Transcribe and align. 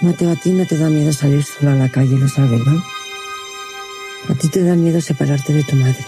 Mateo, 0.00 0.30
a 0.30 0.36
ti 0.36 0.50
no 0.50 0.66
te 0.66 0.76
da 0.76 0.90
miedo 0.90 1.12
salir 1.12 1.42
sola 1.42 1.72
a 1.72 1.76
la 1.76 1.88
calle, 1.88 2.18
lo 2.18 2.28
sabes, 2.28 2.60
¿no? 2.66 2.84
A 4.28 4.34
ti 4.34 4.48
te 4.48 4.62
da 4.62 4.74
miedo 4.74 5.00
separarte 5.00 5.54
de 5.54 5.64
tu 5.64 5.74
madre. 5.76 6.04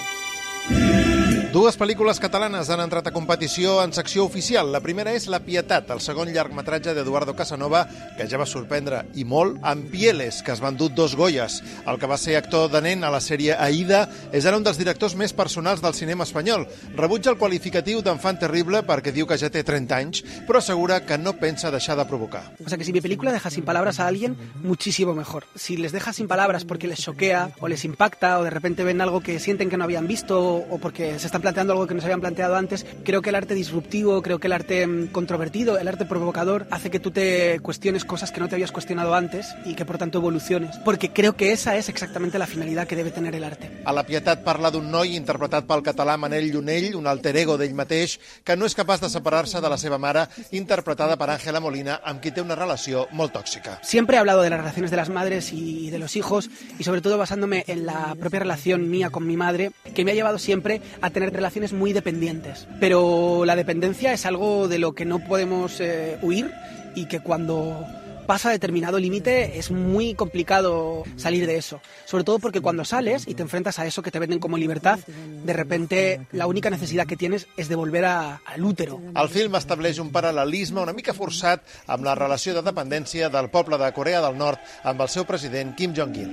Dues 1.49 1.79
pel·lícules 1.81 2.19
catalanes 2.21 2.69
han 2.69 2.83
entrat 2.83 3.07
a 3.09 3.13
competició 3.15 3.79
en 3.81 3.95
secció 3.97 4.27
oficial. 4.27 4.69
La 4.69 4.83
primera 4.85 5.15
és 5.17 5.25
La 5.33 5.39
Pietat, 5.41 5.89
el 5.95 6.03
segon 6.05 6.29
llargmetratge 6.29 6.93
d'Eduardo 6.93 7.33
Casanova, 7.33 7.87
que 8.19 8.27
ja 8.29 8.37
va 8.37 8.45
sorprendre 8.45 8.99
i 9.17 9.25
molt, 9.25 9.57
amb 9.65 9.87
Pieles, 9.89 10.43
que 10.45 10.53
es 10.53 10.61
van 10.61 10.77
dur 10.77 10.91
dos 10.93 11.15
goies. 11.17 11.63
El 11.89 11.97
que 11.97 12.11
va 12.11 12.19
ser 12.21 12.35
actor 12.37 12.67
de 12.69 12.83
nen 12.85 13.01
a 13.01 13.09
la 13.09 13.23
sèrie 13.25 13.57
Aida 13.57 14.03
és 14.29 14.45
ara 14.45 14.59
un 14.61 14.67
dels 14.67 14.77
directors 14.77 15.15
més 15.17 15.33
personals 15.33 15.81
del 15.81 15.97
cinema 15.97 16.27
espanyol. 16.29 16.67
Rebutja 16.99 17.33
el 17.33 17.41
qualificatiu 17.41 18.05
d'enfant 18.05 18.43
terrible 18.45 18.85
perquè 18.85 19.17
diu 19.17 19.25
que 19.25 19.41
ja 19.41 19.49
té 19.49 19.65
30 19.65 19.97
anys, 19.97 20.23
però 20.45 20.61
assegura 20.61 21.01
que 21.09 21.17
no 21.17 21.33
pensa 21.41 21.73
deixar 21.73 21.97
de 21.97 22.05
provocar. 22.13 22.45
O 22.61 22.69
sea 22.69 22.77
que 22.77 22.85
si 22.85 22.93
mi 22.93 23.01
película 23.01 23.33
deja 23.33 23.49
sin 23.49 23.65
palabras 23.65 24.01
a 24.01 24.07
alguien, 24.07 24.37
muchísimo 24.61 25.15
mejor. 25.15 25.49
Si 25.55 25.79
les 25.79 25.97
deja 25.97 26.13
sin 26.13 26.29
palabras 26.29 26.67
porque 26.67 26.93
les 26.93 27.01
choquea 27.01 27.57
o 27.59 27.69
les 27.69 27.87
impacta 27.87 28.37
o 28.39 28.45
de 28.45 28.51
repente 28.51 28.85
ven 28.85 29.01
algo 29.01 29.23
que 29.23 29.41
sienten 29.41 29.71
que 29.71 29.79
no 29.79 29.85
habían 29.85 30.07
visto 30.07 30.39
o 30.45 30.77
porque 30.77 31.19
se 31.19 31.38
están 31.39 31.43
planteando 31.43 31.73
algo 31.75 31.87
que 31.87 31.95
no 31.95 32.01
se 32.01 32.07
habían 32.07 32.21
planteado 32.21 32.57
antes, 32.57 32.85
creo 33.05 33.23
que 33.23 33.31
el 33.31 33.37
arte 33.37 33.55
disruptivo, 33.55 34.23
creo 34.23 34.41
que 34.41 34.49
el 34.49 34.53
arte 34.53 34.87
mm, 34.87 35.09
controvertido, 35.09 35.79
el 35.79 35.87
arte 35.87 36.05
provocador, 36.05 36.67
hace 36.71 36.91
que 36.91 36.99
tú 36.99 37.11
te 37.11 37.61
cuestiones 37.61 38.05
cosas 38.05 38.33
que 38.33 38.41
no 38.41 38.49
te 38.49 38.57
habías 38.57 38.73
cuestionado 38.73 39.15
antes 39.15 39.55
y 39.65 39.75
que 39.75 39.85
por 39.85 39.99
tanto 39.99 40.19
evoluciones. 40.19 40.77
Porque 40.85 41.13
creo 41.13 41.37
que 41.37 41.53
esa 41.53 41.77
es 41.77 41.89
exactamente 41.89 42.39
la 42.39 42.47
finalidad 42.47 42.87
que 42.87 42.97
debe 42.97 43.11
tener 43.11 43.35
el 43.35 43.45
arte. 43.45 43.71
A 43.85 43.93
la 43.93 44.05
Pietat 44.05 44.43
parla 44.43 44.73
d'un 44.75 44.91
noi 44.91 45.15
interpretat 45.15 45.67
pel 45.69 45.85
català 45.87 46.17
Manel 46.19 46.51
Llunell, 46.51 46.97
un 46.99 47.07
alter 47.07 47.37
ego 47.39 47.57
d'ell 47.59 47.77
mateix, 47.77 48.19
que 48.43 48.57
no 48.57 48.67
és 48.67 48.75
capaç 48.75 49.05
de 49.05 49.13
separar-se 49.13 49.63
de 49.63 49.71
la 49.71 49.79
seva 49.79 49.99
mare, 49.99 50.27
interpretada 50.51 51.17
per 51.21 51.31
Àngela 51.37 51.63
Molina, 51.63 52.01
amb 52.03 52.23
qui 52.23 52.33
té 52.35 52.43
una 52.43 52.59
relació 52.59 53.07
molt 53.13 53.37
tòxica. 53.37 53.79
Siempre 53.83 54.17
he 54.17 54.21
hablado 54.21 54.43
de 54.43 54.51
las 54.51 54.59
relaciones 54.59 54.91
de 54.91 54.97
las 54.97 55.09
madres 55.09 55.53
y 55.53 55.91
de 55.91 55.99
los 55.99 56.17
hijos 56.17 56.51
y 56.79 56.85
sobre 56.85 57.01
todo 57.01 57.19
basándome 57.19 57.65
en 57.69 57.87
la 57.87 58.17
propia 58.19 58.41
relación 58.41 58.91
mía 58.91 59.11
con 59.11 59.27
mi 59.27 59.37
madre, 59.37 59.71
que 59.95 60.05
me 60.05 60.13
ha 60.13 60.15
llevado 60.15 60.39
siempre 60.39 60.81
a 61.01 61.11
tener 61.11 61.28
relaciones 61.33 61.73
muy 61.73 61.93
dependientes. 61.93 62.67
Pero 62.81 63.45
la 63.45 63.57
dependencia 63.57 64.13
es 64.13 64.27
algo 64.27 64.69
de 64.69 64.79
lo 64.79 64.93
que 64.93 65.05
no 65.05 65.19
podemos 65.21 65.81
eh, 65.81 66.19
huir 66.23 66.51
y 66.95 67.07
que 67.07 67.21
cuando 67.21 67.85
pasa 68.27 68.51
determinado 68.51 68.99
límite 68.99 69.59
es 69.59 69.71
muy 69.71 70.13
complicado 70.15 71.03
salir 71.17 71.47
de 71.47 71.57
eso. 71.57 71.81
Sobre 72.05 72.25
todo 72.25 72.39
porque 72.39 72.61
cuando 72.61 72.85
sales 72.85 73.27
y 73.27 73.33
te 73.35 73.41
enfrentas 73.41 73.79
a 73.79 73.87
eso 73.87 74.03
que 74.03 74.11
te 74.11 74.19
venden 74.19 74.39
como 74.39 74.59
libertad, 74.59 74.99
de 75.47 75.53
repente 75.55 76.21
la 76.33 76.47
única 76.47 76.69
necesidad 76.69 77.07
que 77.07 77.17
tienes 77.17 77.47
es 77.57 77.69
de 77.71 77.75
volver 77.75 78.05
a- 78.05 78.43
al 78.45 78.63
útero. 78.63 79.01
El 79.17 79.29
film 79.31 79.55
estableix 79.57 79.99
un 79.99 80.13
paral·lelisme 80.13 80.83
una 80.83 80.93
mica 80.93 81.15
forçat 81.15 81.63
amb 81.87 82.05
la 82.05 82.15
relació 82.15 82.53
de 82.53 82.61
dependència 82.61 83.31
del 83.33 83.49
poble 83.49 83.79
de 83.79 83.93
Corea 83.97 84.21
del 84.21 84.37
Nord 84.37 84.59
amb 84.85 85.01
el 85.01 85.09
seu 85.09 85.25
president 85.25 85.75
Kim 85.75 85.95
Jong-il. 85.97 86.29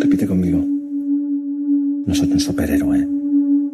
Repite 0.00 0.26
conmigo. 0.28 0.79
No 2.06 2.14
soy 2.14 2.32
un 2.32 2.40
superhéroe. 2.40 3.06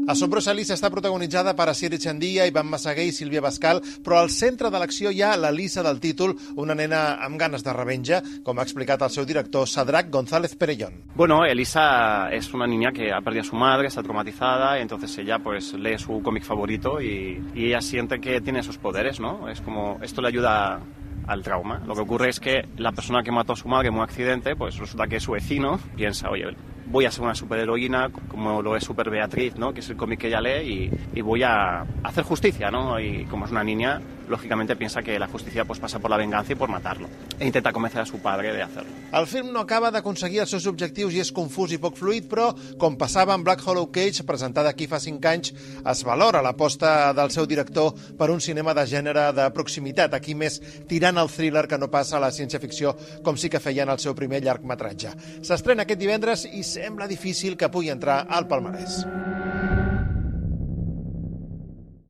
Assombrosa 0.07 0.53
Alice 0.53 0.71
està 0.71 0.87
protagonitzada 0.87 1.57
per 1.59 1.65
Asiri 1.67 1.99
Chandia, 1.99 2.45
Ivan 2.47 2.69
Massaguer 2.71 3.09
i 3.09 3.15
Sílvia 3.15 3.41
Bascal, 3.43 3.81
però 4.07 4.21
al 4.21 4.31
centre 4.31 4.71
de 4.71 4.79
l'acció 4.79 5.11
hi 5.11 5.19
ha 5.27 5.33
la 5.35 5.51
Lisa 5.51 5.83
del 5.83 5.99
títol, 5.99 6.37
una 6.55 6.77
nena 6.79 7.17
amb 7.27 7.41
ganes 7.41 7.67
de 7.67 7.75
revenja, 7.75 8.21
com 8.47 8.61
ha 8.61 8.67
explicat 8.67 9.03
el 9.03 9.11
seu 9.11 9.27
director 9.27 9.67
Sadrac 9.67 10.13
González 10.15 10.55
Perellón. 10.55 11.03
Bueno, 11.17 11.45
Elisa 11.45 12.29
es 12.31 12.55
una 12.55 12.69
niña 12.69 12.93
que 12.93 13.11
ha 13.13 13.21
perdido 13.21 13.43
a 13.43 13.51
su 13.51 13.57
madre, 13.57 13.89
está 13.89 14.05
traumatizada, 14.05 14.79
y 14.79 14.83
entonces 14.83 15.19
ella 15.19 15.41
pues 15.41 15.75
lee 15.75 15.99
su 15.99 16.23
cómic 16.23 16.45
favorito 16.45 17.01
y, 17.01 17.43
y 17.53 17.67
ella 17.67 17.81
siente 17.81 18.21
que 18.21 18.41
tiene 18.41 18.61
esos 18.61 18.79
poderes, 18.79 19.19
¿no? 19.19 19.49
Es 19.49 19.61
como, 19.61 19.99
esto 20.03 20.23
le 20.23 20.29
ayuda 20.29 20.81
al 21.27 21.43
trauma. 21.43 21.83
Lo 21.85 21.95
que 21.95 22.03
ocurre 22.03 22.29
es 22.29 22.39
que 22.39 22.69
la 22.77 22.93
persona 22.93 23.25
que 23.25 23.33
mató 23.33 23.55
a 23.55 23.57
su 23.57 23.67
madre 23.67 23.89
en 23.89 23.95
un 23.95 24.03
accidente, 24.03 24.55
pues 24.55 24.77
resulta 24.79 25.09
que 25.09 25.19
su 25.19 25.33
vecino 25.33 25.81
piensa, 25.97 26.31
oye, 26.31 26.45
voy 26.87 27.05
a 27.05 27.11
ser 27.11 27.25
una 27.25 27.35
superheroína 27.35 28.11
como 28.29 28.63
lo 28.63 28.77
es 28.77 28.85
Super 28.85 29.11
Beatriz, 29.11 29.57
¿no? 29.57 29.73
Que 29.73 29.81
es 29.81 29.91
el 29.91 29.97
cómic 29.97 30.21
que 30.21 30.29
ella 30.29 30.41
lee 30.41 30.91
y, 31.15 31.19
y 31.19 31.21
voy 31.21 31.43
a 31.43 31.85
hacer 32.03 32.25
justicia, 32.25 32.71
¿no? 32.71 32.99
Y 33.01 33.25
como 33.25 33.45
es 33.45 33.51
una 33.51 33.65
niña, 33.65 34.01
lógicamente 34.29 34.77
piensa 34.77 35.03
que 35.03 35.19
la 35.19 35.29
justicia 35.29 35.65
pues 35.65 35.79
pasa 35.79 35.99
por 35.99 36.11
la 36.11 36.17
venganza 36.17 36.53
y 36.53 36.57
por 36.57 36.69
matarlo. 36.69 37.09
E 37.39 37.47
intenta 37.47 37.73
convencer 37.73 38.01
a 38.01 38.07
su 38.07 38.19
padre 38.19 38.53
de 38.53 38.63
hacerlo. 38.63 38.91
El 39.13 39.27
film 39.27 39.53
no 39.53 39.61
acaba 39.61 39.91
d'aconseguir 39.91 40.41
els 40.43 40.51
seus 40.51 40.67
objectius 40.67 41.15
i 41.15 41.23
és 41.23 41.33
confús 41.33 41.73
i 41.73 41.79
poc 41.83 41.97
fluid, 41.99 42.27
però, 42.31 42.51
com 42.81 42.97
passava 42.99 43.35
amb 43.35 43.47
Black 43.47 43.63
Hollow 43.67 43.91
Cage, 43.93 44.25
presentada 44.27 44.73
aquí 44.73 44.89
fa 44.91 45.01
5 45.01 45.31
anys, 45.31 45.53
es 45.87 46.05
valora 46.05 46.43
l'aposta 46.43 47.13
del 47.17 47.31
seu 47.31 47.47
director 47.47 47.95
per 48.19 48.31
un 48.35 48.41
cinema 48.41 48.75
de 48.75 48.87
gènere 48.87 49.31
de 49.37 49.49
proximitat, 49.55 50.15
aquí 50.15 50.35
més 50.35 50.61
tirant 50.89 51.19
al 51.19 51.31
thriller 51.33 51.67
que 51.71 51.79
no 51.79 51.91
passa 51.93 52.19
a 52.19 52.25
la 52.27 52.33
ciència-ficció, 52.35 52.97
com 53.23 53.37
sí 53.37 53.51
que 53.53 53.63
feia 53.63 53.87
en 53.87 53.95
el 53.95 54.03
seu 54.03 54.15
primer 54.19 54.43
llargmetratge. 54.45 55.15
S'estrena 55.47 55.87
aquest 55.87 56.03
divendres 56.03 56.47
i 56.51 56.65
sembla 56.67 57.09
difícil 57.11 57.57
que 57.57 57.71
pugui 57.73 57.95
entrar 57.95 58.25
al 58.29 58.49
palmarès. 58.49 59.05